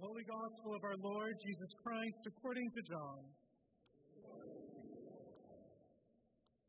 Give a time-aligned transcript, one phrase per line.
[0.00, 3.20] Holy Gospel of our Lord Jesus Christ according to John.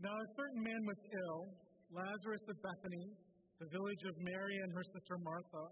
[0.03, 1.47] Now a certain man was ill,
[1.95, 3.07] Lazarus of Bethany,
[3.63, 5.63] the village of Mary and her sister Martha.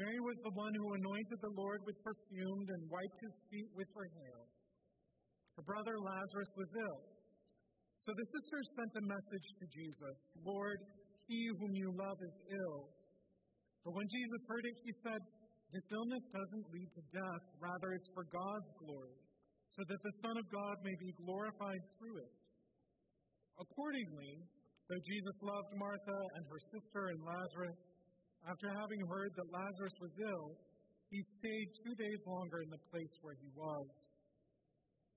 [0.00, 3.92] Mary was the one who anointed the Lord with perfume and wiped his feet with
[3.92, 4.40] her hair.
[5.60, 7.00] Her brother Lazarus was ill.
[8.00, 10.80] So the sisters sent a message to Jesus Lord,
[11.28, 12.88] he whom you love is ill.
[13.84, 15.20] But when Jesus heard it, he said,
[15.70, 19.18] This illness doesn't lead to death, rather, it's for God's glory,
[19.70, 22.34] so that the Son of God may be glorified through it.
[23.54, 24.42] Accordingly,
[24.90, 27.80] though Jesus loved Martha and her sister and Lazarus,
[28.50, 30.58] after having heard that Lazarus was ill,
[31.14, 33.86] he stayed two days longer in the place where he was.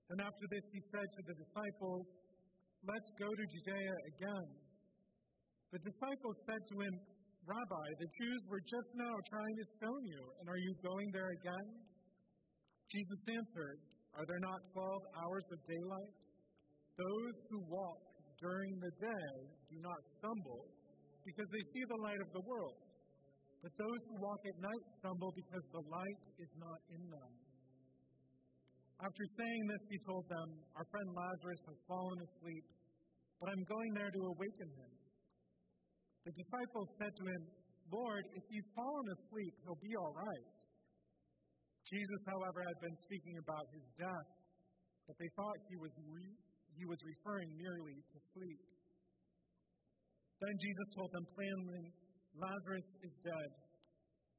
[0.09, 2.05] Then after this, he said to the disciples,
[2.85, 4.49] Let's go to Judea again.
[5.71, 6.93] The disciples said to him,
[7.43, 11.27] Rabbi, the Jews were just now trying to stone you, and are you going there
[11.35, 11.67] again?
[12.87, 13.83] Jesus answered,
[14.15, 16.13] Are there not twelve hours of daylight?
[16.95, 17.99] Those who walk
[18.39, 19.31] during the day
[19.67, 20.71] do not stumble,
[21.27, 22.79] because they see the light of the world.
[23.59, 27.31] But those who walk at night stumble because the light is not in them.
[29.03, 30.47] After saying this, he told them,
[30.79, 32.63] Our friend Lazarus has fallen asleep,
[33.43, 34.91] but I'm going there to awaken him.
[36.23, 37.41] The disciples said to him,
[37.91, 40.55] Lord, if he's fallen asleep, he'll be all right.
[41.83, 44.29] Jesus, however, had been speaking about his death,
[45.03, 46.39] but they thought he was, re-
[46.79, 48.63] he was referring merely to sleep.
[50.39, 51.91] Then Jesus told them plainly,
[52.39, 53.49] Lazarus is dead.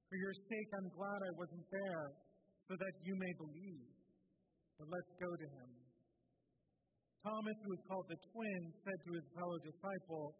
[0.08, 2.04] For your sake, I'm glad I wasn't there,
[2.64, 3.92] so that you may believe.
[4.80, 5.70] But let's go to him.
[7.24, 10.36] Thomas, who was called the twin, said to his fellow disciple,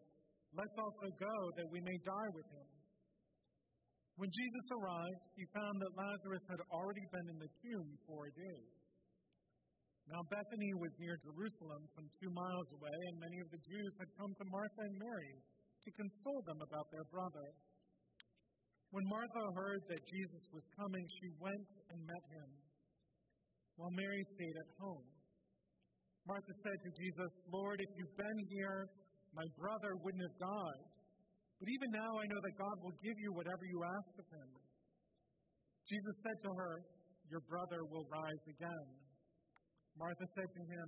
[0.55, 2.69] Let's also go that we may die with him.
[4.15, 8.87] When Jesus arrived, he found that Lazarus had already been in the tomb four days.
[10.07, 14.07] Now, Bethany was near Jerusalem, some two miles away, and many of the Jews had
[14.15, 15.35] come to Martha and Mary
[15.83, 17.47] to console them about their brother.
[18.95, 22.49] When Martha heard that Jesus was coming, she went and met him,
[23.75, 25.03] while Mary stayed at home.
[26.23, 28.87] Martha said to Jesus, Lord, if you've been here,
[29.35, 30.85] my brother wouldn't have died.
[31.59, 34.49] But even now I know that God will give you whatever you ask of him.
[35.87, 36.73] Jesus said to her,
[37.29, 38.87] Your brother will rise again.
[39.99, 40.87] Martha said to him,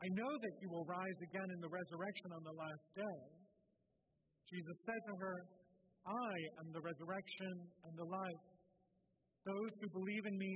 [0.00, 3.18] I know that you will rise again in the resurrection on the last day.
[4.48, 5.36] Jesus said to her,
[6.06, 7.52] I am the resurrection
[7.84, 8.44] and the life.
[9.44, 10.52] Those who believe in me,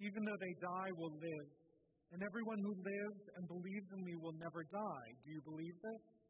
[0.00, 1.48] even though they die, will live.
[2.10, 5.08] And everyone who lives and believes in me will never die.
[5.22, 6.29] Do you believe this?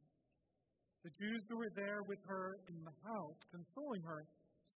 [1.01, 4.21] The Jews who were there with her in the house, consoling her,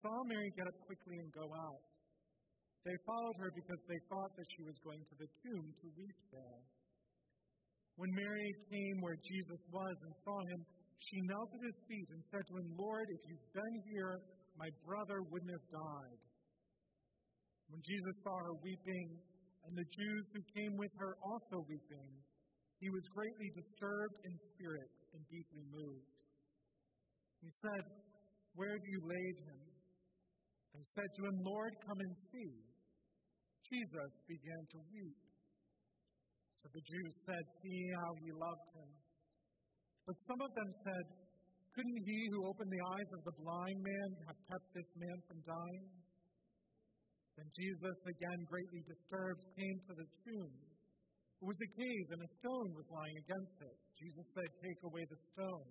[0.01, 1.85] saw Mary get up quickly and go out.
[2.81, 6.19] They followed her because they thought that she was going to the tomb to weep
[6.33, 6.61] there.
[7.97, 10.61] When Mary came where Jesus was and saw him,
[10.99, 14.21] she knelt at his feet and said to him, Lord, if you'd been here,
[14.57, 16.19] my brother wouldn't have died.
[17.69, 19.07] When Jesus saw her weeping,
[19.65, 22.11] and the Jews who came with her also weeping,
[22.79, 26.19] he was greatly disturbed in spirit and deeply moved.
[27.39, 27.83] He said,
[28.55, 29.61] Where have you laid him?
[30.75, 32.51] They said to him, Lord, come and see.
[33.71, 35.21] Jesus began to weep.
[36.59, 38.91] So the Jews said, See how he loved him.
[40.05, 41.05] But some of them said,
[41.73, 45.39] Couldn't he who opened the eyes of the blind man have kept this man from
[45.47, 45.85] dying?
[47.37, 50.74] Then Jesus, again greatly disturbed, came to the tomb.
[51.41, 53.75] It was a cave, and a stone was lying against it.
[53.99, 55.69] Jesus said, Take away the stone.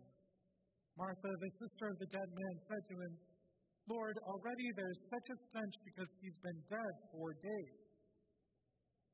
[0.94, 3.12] Martha, the sister of the dead man, said to him,
[3.90, 7.84] Lord, already there's such a stench because he's been dead four days.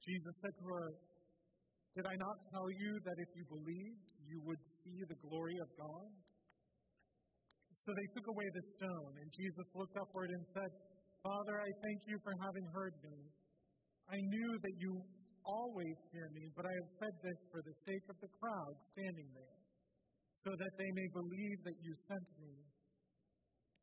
[0.04, 0.86] Jesus said to her,
[1.96, 5.68] Did I not tell you that if you believed, you would see the glory of
[5.74, 6.08] God?
[7.80, 10.70] So they took away the stone, and Jesus looked upward and said,
[11.24, 13.16] Father, I thank you for having heard me.
[14.12, 14.92] I knew that you
[15.44, 19.28] always hear me, but I have said this for the sake of the crowd standing
[19.32, 19.60] there,
[20.40, 22.54] so that they may believe that you sent me.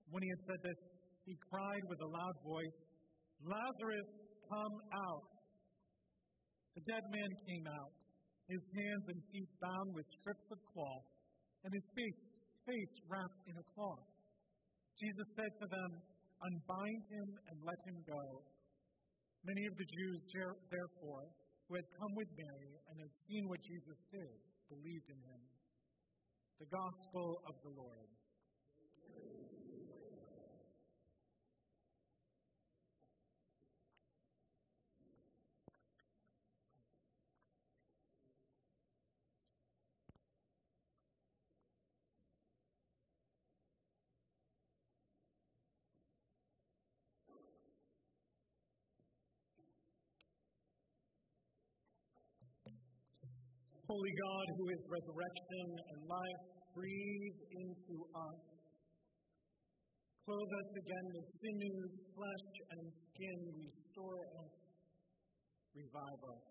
[0.09, 0.79] When he had said this,
[1.27, 2.79] he cried with a loud voice,
[3.43, 4.11] Lazarus,
[4.47, 5.31] come out.
[6.73, 7.97] The dead man came out,
[8.47, 11.07] his hands and feet bound with strips of cloth,
[11.65, 12.21] and his face,
[12.65, 14.07] face wrapped in a cloth.
[14.97, 15.91] Jesus said to them,
[16.37, 18.23] Unbind him and let him go.
[19.41, 20.21] Many of the Jews,
[20.69, 21.25] therefore,
[21.67, 25.41] who had come with Mary and had seen what Jesus did, believed in him.
[26.59, 28.09] The Gospel of the Lord.
[53.87, 56.43] Holy God, who is resurrection and life,
[56.75, 58.43] breathe into us.
[60.27, 63.39] Clothe us again with sinews, flesh, and skin.
[63.63, 64.55] Restore us.
[65.71, 66.47] Revive us.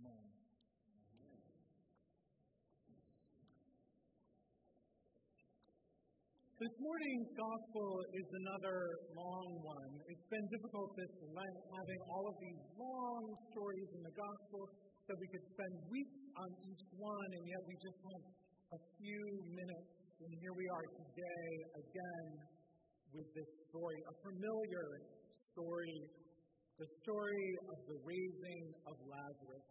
[0.00, 0.24] Amen.
[6.64, 8.76] This morning's gospel is another
[9.12, 9.92] long one.
[10.08, 14.64] It's been difficult this Lent having all of these long stories in the gospel
[15.10, 18.24] that we could spend weeks on each one, and yet we just have
[18.78, 19.22] a few
[19.58, 19.98] minutes.
[20.22, 21.50] And here we are today
[21.82, 22.28] again
[23.10, 24.86] with this story, a familiar
[25.50, 25.98] story,
[26.78, 29.70] the story of the raising of Lazarus.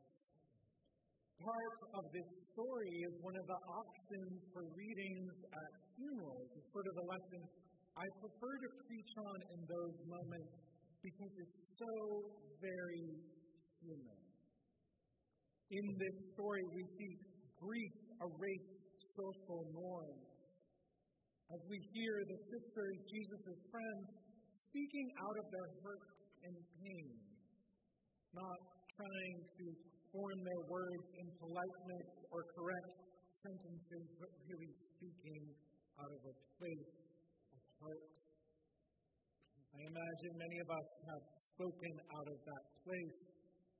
[1.39, 6.51] Part of this story is one of the options for readings at funerals.
[6.59, 7.39] It's sort of a lesson
[7.95, 10.67] I prefer to preach on in those moments
[10.99, 11.95] because it's so
[12.59, 13.07] very
[13.79, 14.28] human.
[15.69, 17.13] In this story, we see
[17.61, 17.93] grief
[18.25, 18.73] erase
[19.13, 20.41] social norms.
[21.53, 24.07] As we hear the sisters, Jesus' friends,
[24.49, 27.09] speaking out of their hurt and pain,
[28.33, 28.59] not
[28.97, 29.65] trying to
[30.09, 32.93] form their words in politeness or correct
[33.45, 35.53] sentences, but really speaking
[36.01, 36.97] out of a place
[37.53, 38.13] of heart.
[39.77, 43.21] I imagine many of us have spoken out of that place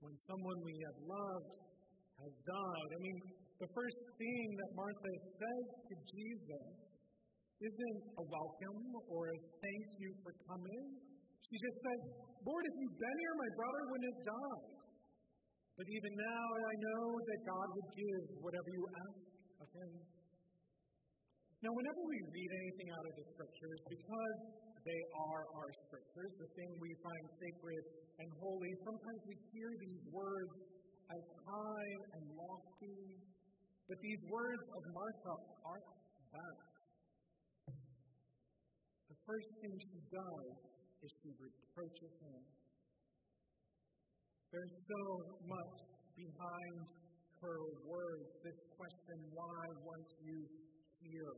[0.06, 1.54] when someone we have loved
[2.20, 2.90] has died.
[2.96, 3.18] I mean,
[3.60, 7.00] the first thing that Martha says to Jesus
[7.60, 8.82] isn't a welcome
[9.12, 10.84] or a thank you for coming.
[11.44, 12.02] She just says,
[12.48, 14.80] Lord, if you'd been here, my brother wouldn't have died.
[15.76, 19.22] But even now, I know that God would give whatever you ask
[19.64, 19.92] of him.
[21.60, 24.40] Now, whenever we read anything out of the scriptures, because
[24.88, 27.84] they are our scriptures, the thing we find sacred
[28.24, 30.79] and holy, sometimes we hear these words
[31.10, 33.02] as high and lofty,
[33.90, 35.34] but these words of Martha
[35.66, 35.98] aren't
[36.34, 36.70] that.
[39.10, 40.62] The first thing she does
[41.02, 42.42] is she reproaches him.
[44.54, 45.02] There's so
[45.46, 45.78] much
[46.14, 46.86] behind
[47.42, 48.30] her words.
[48.44, 50.46] This question, why weren't you
[51.02, 51.36] here?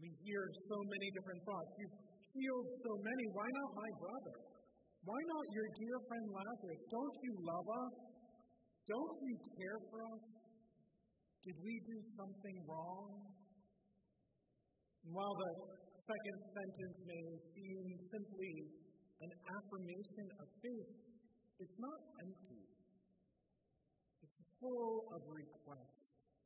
[0.00, 1.72] We hear so many different thoughts.
[1.80, 1.98] You've
[2.32, 3.24] healed so many.
[3.32, 4.47] Why not my brother?
[5.08, 6.84] Why not your dear friend Lazarus?
[6.92, 7.96] Don't you love us?
[8.84, 10.26] Don't you care for us?
[11.48, 13.08] Did we do something wrong?
[15.08, 15.52] And while the
[15.96, 18.52] second sentence may seem simply
[19.24, 20.92] an affirmation of faith,
[21.56, 22.68] it's not empty.
[24.20, 26.36] It's full of requests.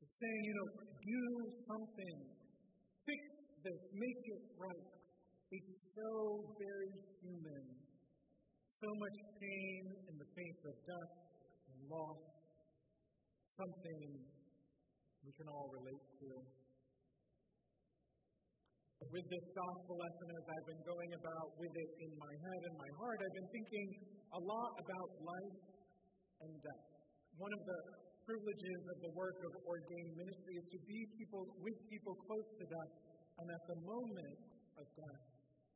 [0.00, 1.22] It's saying, you know, do
[1.68, 2.16] something,
[3.04, 3.22] fix
[3.68, 5.01] this, make it right.
[5.52, 7.64] It's so very human.
[8.64, 11.12] So much pain in the face of death
[11.68, 12.24] and loss.
[13.44, 14.16] Something
[15.20, 16.28] we can all relate to.
[19.12, 22.74] With this gospel lesson, as I've been going about with it in my head and
[22.80, 23.88] my heart, I've been thinking
[24.32, 25.60] a lot about life
[26.48, 26.86] and death.
[27.36, 27.80] One of the
[28.24, 32.64] privileges of the work of ordained ministry is to be people with people close to
[32.72, 32.92] death
[33.36, 34.48] and at the moment
[34.80, 35.31] of death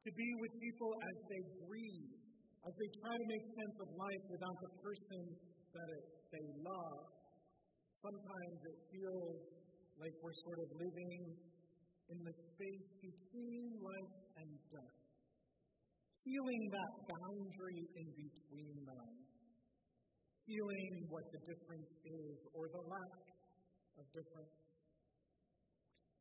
[0.07, 2.15] to be with people as they grieve,
[2.63, 5.23] as they try to make sense of life without the person
[5.75, 6.99] that it, they love.
[8.07, 9.43] Sometimes it feels
[9.99, 11.35] like we're sort of living
[12.07, 14.99] in the space between life and death,
[16.23, 19.11] feeling that boundary in between them,
[20.47, 23.27] feeling what the difference is or the lack
[23.99, 24.66] of difference.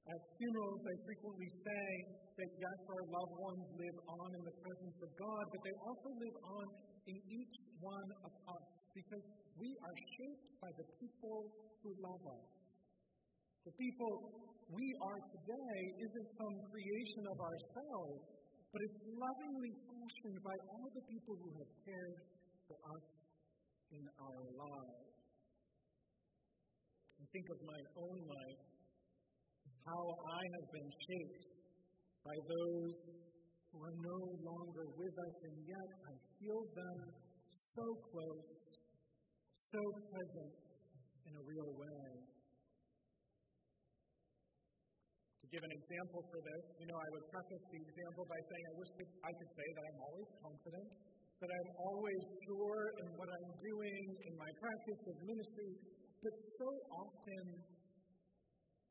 [0.05, 1.85] At funerals, I frequently say
[2.37, 6.09] that yes, our loved ones live on in the presence of God, but they also
[6.21, 6.65] live on
[7.09, 9.25] in each one of us because
[9.57, 11.49] we are shaped by the people
[11.81, 12.85] who love us.
[13.65, 14.13] The people
[14.69, 18.29] we are today isn't some creation of ourselves,
[18.69, 22.17] but it's lovingly fashioned by all the people who have cared
[22.69, 23.07] for us
[23.89, 25.15] in our lives.
[27.17, 28.61] I think of my own life,
[29.85, 31.45] how I have been shaped
[32.25, 32.97] by those
[33.69, 36.97] who are no longer with us, and yet I feel them
[37.53, 38.49] so close,
[39.53, 40.57] so present
[41.29, 42.05] in a real way.
[45.37, 48.63] To give an example for this, you know, I would preface the example by saying
[48.65, 50.91] I wish I could say that I'm always confident,
[51.45, 55.71] that I'm always sure in what I'm doing in my practice of ministry,
[56.25, 56.69] but so
[57.05, 57.74] often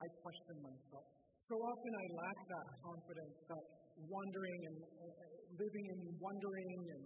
[0.02, 1.06] I question myself.
[1.44, 3.64] So often I lack that confidence, that
[4.08, 5.24] wondering and uh,
[5.60, 7.04] living in wondering and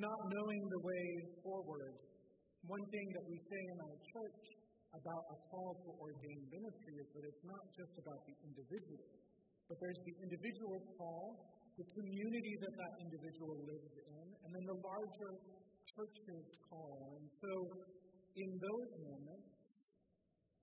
[0.00, 1.06] not knowing the way
[1.44, 1.94] forward.
[2.66, 4.44] One thing that we say in our church
[4.94, 9.04] about a call to ordained ministry is that it's not just about the individual,
[9.68, 11.44] but there's the individual's call,
[11.76, 15.32] the community that that individual lives in, and then the larger
[15.92, 17.18] church's call.
[17.20, 17.52] And so,
[18.38, 19.83] in those moments,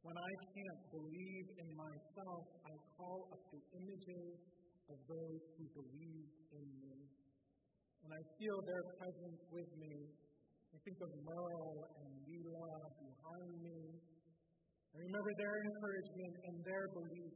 [0.01, 4.37] when I can't believe in myself, I call up the images
[4.89, 6.97] of those who believed in me.
[8.01, 9.93] When I feel their presence with me,
[10.73, 13.81] I think of Merle and Leela behind me.
[14.89, 17.35] I remember their encouragement and their belief,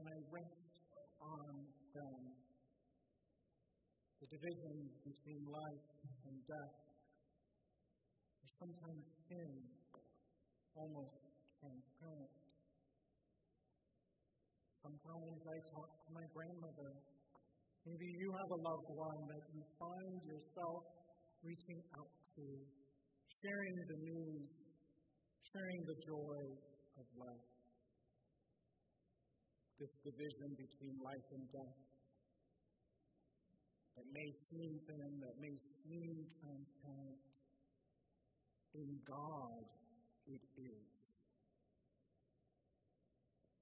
[0.00, 0.74] and I rest
[1.20, 1.50] on
[1.92, 2.20] them.
[4.16, 5.86] The divisions between life
[6.24, 6.76] and death
[8.40, 9.52] are sometimes thin,
[10.72, 11.31] almost
[11.62, 12.34] transparent.
[14.82, 16.90] Sometimes I talk to my grandmother.
[17.86, 20.82] Maybe you have a loved one that you find yourself
[21.46, 22.44] reaching out to,
[23.30, 24.50] sharing the news,
[25.54, 26.64] sharing the joys
[26.98, 27.50] of life.
[29.78, 31.82] This division between life and death
[33.94, 37.22] that may seem thin, that may seem transparent,
[38.74, 39.62] in God
[40.26, 41.21] it is.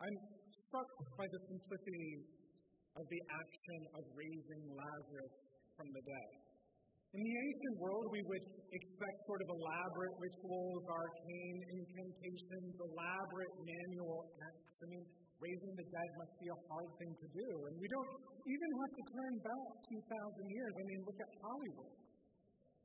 [0.00, 0.16] I'm
[0.48, 2.24] struck by the simplicity
[2.96, 5.36] of the action of raising Lazarus
[5.76, 6.32] from the dead.
[7.12, 14.24] In the ancient world, we would expect sort of elaborate rituals, arcane incantations, elaborate manual
[14.40, 14.76] acts.
[14.80, 15.04] I mean,
[15.36, 17.48] raising the dead must be a hard thing to do.
[17.68, 18.10] And we don't
[18.48, 20.00] even have to turn back 2,000
[20.48, 20.72] years.
[20.80, 21.96] I mean, look at Hollywood.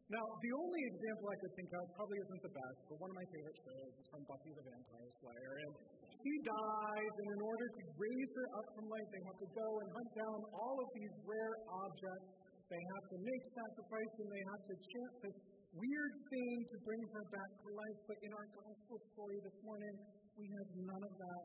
[0.05, 3.17] Now, the only example I could think of probably isn't the best, but one of
[3.17, 5.53] my favorite shows is from Buffy the Vampire Slayer.
[5.63, 5.74] And
[6.12, 9.70] she dies, and in order to raise her up from life, they have to go
[9.82, 12.32] and hunt down all of these rare objects.
[12.70, 15.38] They have to make sacrifice, and they have to chant this
[15.76, 18.00] weird thing to bring her back to life.
[18.10, 19.96] But in our gospel story this morning,
[20.40, 21.44] we have none of that.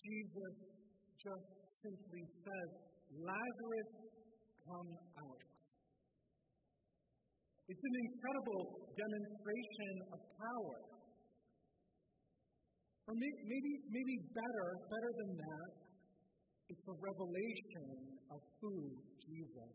[0.00, 0.56] Jesus
[1.18, 2.70] just simply says,
[3.14, 3.92] Lazarus,
[4.66, 4.90] come
[5.22, 5.42] out.
[7.66, 8.62] It's an incredible
[8.94, 10.95] demonstration of power.
[13.06, 15.70] Or maybe, maybe better, better than that,
[16.66, 18.74] it's a revelation of who
[19.22, 19.74] Jesus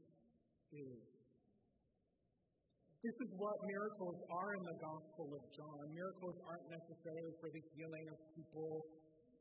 [0.75, 1.31] is.
[3.01, 5.83] This is what miracles are in the Gospel of John.
[5.95, 8.71] Miracles aren't necessarily for the healing of people,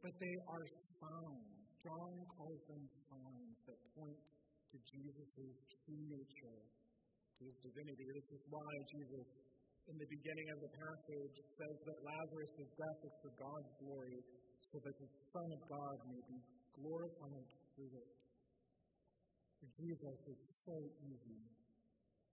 [0.01, 0.65] but they are
[0.97, 1.65] signs.
[1.83, 4.25] John calls them signs that point
[4.71, 8.07] to Jesus' true nature to his divinity.
[8.17, 9.29] This is why Jesus,
[9.91, 14.23] in the beginning of the passage, says that Lazarus' death is for God's glory,
[14.71, 16.39] so that the Son of God may be
[16.79, 18.11] glorified through it.
[19.59, 20.77] For Jesus, it's so
[21.11, 21.43] easy,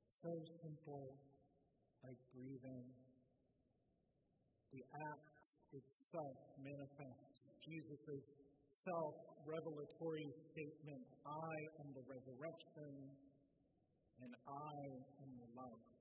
[0.06, 1.18] so simple,
[2.06, 2.86] like breathing.
[4.70, 5.28] The act
[5.74, 8.38] itself manifests Jesus'
[8.86, 9.16] self
[9.50, 12.94] revelatory statement I am the resurrection
[14.22, 14.78] and I
[15.26, 15.97] am the love.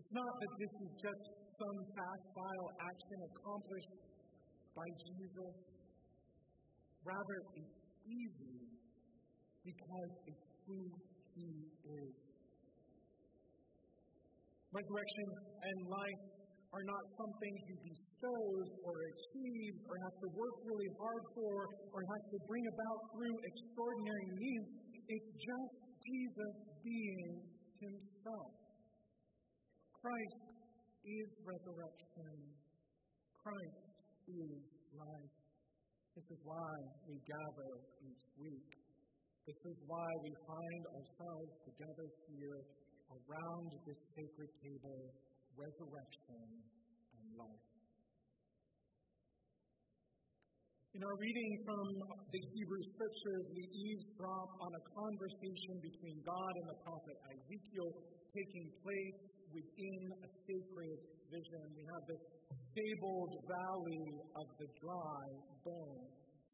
[0.00, 1.24] It's not that this is just
[1.60, 4.00] some facile action accomplished
[4.72, 5.56] by Jesus.
[7.04, 7.76] Rather, it's
[8.08, 8.64] easy
[9.60, 10.80] because it's who
[11.36, 12.16] he is.
[14.72, 15.28] Resurrection
[15.68, 16.24] and life
[16.72, 21.54] are not something he bestows or achieves or has to work really hard for
[21.92, 24.66] or has to bring about through extraordinary means.
[25.12, 26.56] It's just Jesus
[26.88, 27.44] being
[27.84, 28.69] himself.
[30.00, 30.48] Christ
[31.04, 32.32] is resurrection.
[33.36, 33.96] Christ
[34.32, 34.62] is
[34.96, 35.36] life.
[36.16, 36.72] This is why
[37.04, 37.72] we gather
[38.08, 38.70] each week.
[39.44, 42.60] This is why we find ourselves together here
[43.12, 45.12] around this sacred table,
[45.52, 46.48] resurrection
[47.20, 47.68] and life.
[50.96, 51.86] In our reading from
[52.32, 57.90] the Hebrew Scriptures, we eavesdrop on a conversation between God and the prophet Ezekiel
[58.32, 60.98] taking place within a sacred
[61.30, 61.64] vision.
[61.74, 62.22] We have this
[62.74, 65.24] fabled valley of the dry
[65.62, 66.50] bones.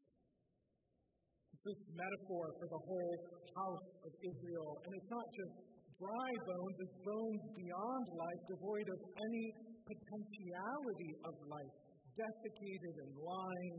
[1.53, 3.17] It's this metaphor for the whole
[3.57, 4.71] house of Israel.
[4.85, 5.55] And it's not just
[5.97, 9.45] dry bones, it's bones beyond life, devoid of any
[9.81, 11.75] potentiality of life,
[12.13, 13.77] desiccated and lying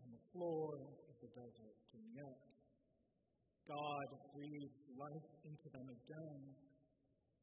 [0.00, 1.76] on the floor of the desert.
[1.92, 2.40] And yet,
[3.68, 6.69] God breathes life into them again.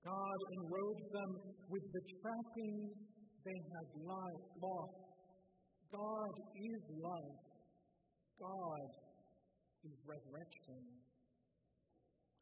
[0.05, 1.31] God enrobes them
[1.69, 2.95] with the trappings
[3.43, 5.13] they had lost.
[5.91, 7.43] God is life.
[8.39, 8.89] God
[9.87, 10.81] is resurrection.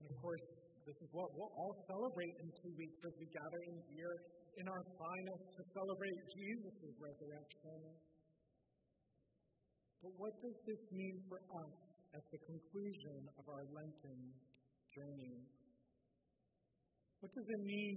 [0.02, 0.48] And of course,
[0.86, 4.16] this is what we'll all celebrate in two weeks as we gather in here
[4.62, 7.80] in our finest to celebrate Jesus' resurrection.
[10.06, 11.78] But what does this mean for us
[12.14, 14.20] at the conclusion of our Lenten
[14.94, 15.42] journey?
[17.20, 17.96] What does it mean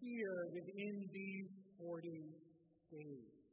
[0.00, 2.08] here within these 40
[2.90, 3.48] days?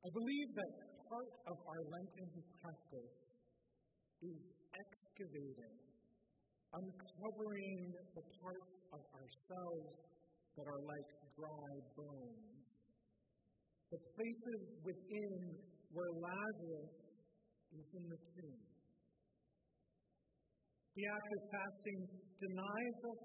[0.00, 0.72] I believe that
[1.10, 2.30] part of our Lenten
[2.62, 3.20] practice
[4.22, 4.42] is
[4.72, 5.76] excavating,
[6.72, 9.92] uncovering the parts of ourselves
[10.56, 12.68] that are like dry bones,
[13.92, 15.34] the places within
[15.92, 16.96] where Lazarus
[17.76, 18.69] is in the tomb.
[20.98, 21.98] The act of fasting
[22.42, 23.22] denies us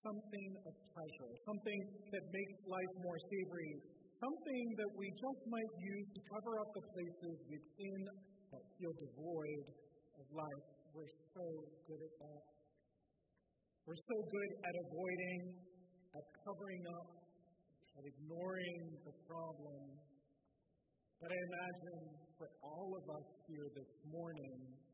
[0.00, 1.80] something of pleasure, something
[2.16, 3.72] that makes life more savory,
[4.08, 8.00] something that we just might use to cover up the places within
[8.56, 9.66] that feel devoid
[10.16, 10.64] of life.
[10.96, 11.46] We're so
[11.84, 12.42] good at that.
[13.84, 15.40] We're so good at avoiding,
[16.16, 17.08] at covering up,
[18.00, 19.82] at ignoring the problem.
[21.20, 22.00] But I imagine
[22.38, 24.87] for all of us here this morning,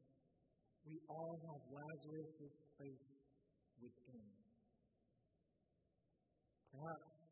[0.85, 3.25] we all have Lazarus' place
[3.81, 4.25] within.
[6.73, 7.25] Perhaps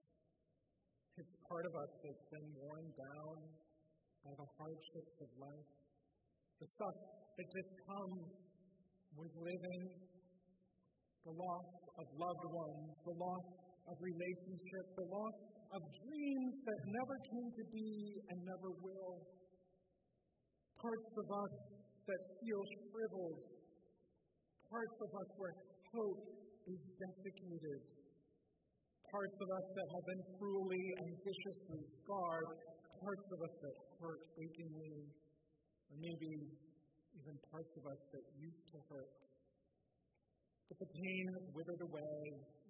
[1.20, 3.37] it's part of us that's been worn down
[4.24, 5.70] by the hardships of life,
[6.61, 6.96] the stuff
[7.37, 8.29] that just comes
[9.16, 9.83] with living,
[11.29, 13.48] the loss of loved ones, the loss
[13.92, 15.38] of relationship, the loss
[15.76, 17.90] of dreams that never came to be
[18.31, 19.14] and never will.
[20.81, 21.55] Parts of us
[22.08, 23.42] that feel shriveled,
[24.68, 25.54] parts of us where
[25.94, 26.22] hope
[26.66, 27.82] is desiccated,
[29.10, 32.50] parts of us that have been cruelly and viciously scarred,
[33.02, 34.96] parts of us that hurt achingly,
[35.90, 36.32] or maybe
[37.18, 39.12] even parts of us that used to hurt.
[40.72, 42.16] But the pain has withered away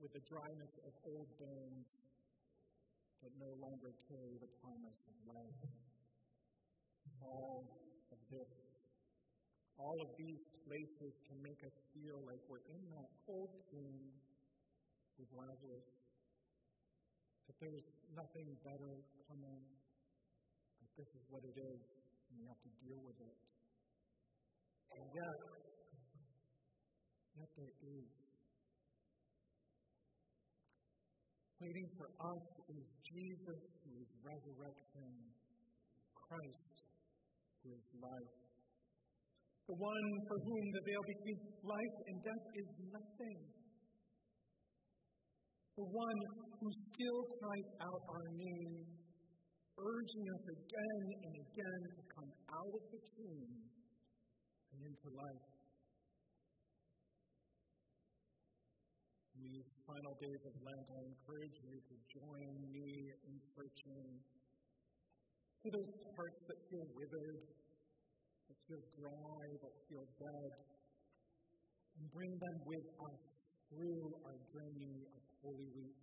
[0.02, 1.90] with the dryness of old bones
[3.22, 5.62] that no longer carry the promise of life.
[7.22, 7.62] All
[8.10, 8.54] of this,
[9.78, 14.12] all of these places can make us feel like we're in that cold tomb
[15.18, 15.90] with Lazarus,
[17.46, 18.92] that there's nothing better
[19.28, 19.62] coming,
[20.80, 21.84] that this is what it is,
[22.30, 23.40] and we have to deal with it.
[24.92, 25.38] And yet,
[27.36, 28.42] yet there is.
[31.60, 35.10] Waiting for us is Jesus who is resurrection,
[36.12, 36.90] Christ
[37.62, 38.51] who is life.
[39.68, 43.38] The one for whom the veil between life and death is nothing.
[45.78, 46.20] The one
[46.60, 48.74] who still cries out our name,
[49.78, 53.50] urging us again and again to come out of the tomb
[54.74, 55.46] and into life.
[59.38, 62.90] In these final days of Lent, I encourage you to join me
[63.26, 64.22] in searching
[65.62, 67.61] for those parts that feel withered,
[68.52, 70.52] that feel dry, that feel dead,
[71.96, 73.24] and bring them with us
[73.72, 76.00] through our journey of Holy Week.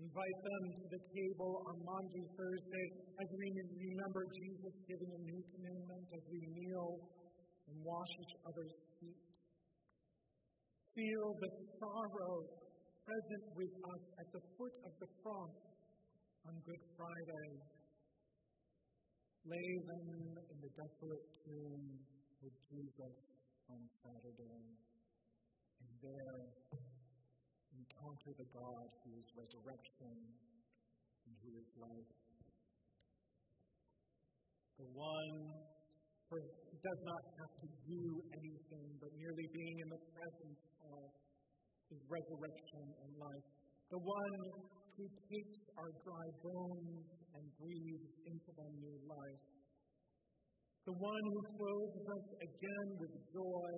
[0.00, 2.86] Invite them to the table on Maundy Thursday
[3.20, 3.48] as we
[3.92, 6.96] remember Jesus giving a new commandment, as we kneel
[7.68, 9.32] and wash each other's feet.
[10.96, 12.34] Feel the sorrow
[13.04, 15.60] present with us at the foot of the cross
[16.48, 17.81] on Good Friday.
[19.42, 20.06] Lay them
[20.38, 21.98] in the desolate tomb
[22.38, 24.70] with Jesus on Saturday.
[25.82, 26.42] And there,
[27.74, 30.14] encounter the God who is resurrection
[31.26, 32.12] and who is life.
[34.78, 35.34] The one
[36.30, 38.02] for does not have to do
[38.38, 41.10] anything, but merely being in the presence of
[41.90, 43.48] his resurrection and life.
[43.90, 44.38] The one
[44.96, 49.44] who takes our dry bones and breathes into them new life.
[50.84, 53.72] The one who clothes us again with joy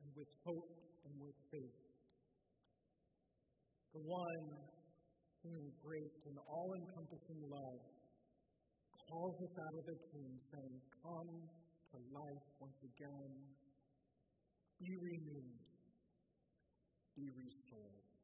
[0.00, 0.72] and with hope
[1.04, 1.80] and with faith.
[3.92, 4.44] The one
[5.42, 7.80] who, in great and all encompassing love,
[9.08, 11.30] calls us out of the tomb, saying, Come
[11.90, 13.32] to life once again.
[14.78, 15.58] Be renewed.
[17.16, 18.17] Be restored.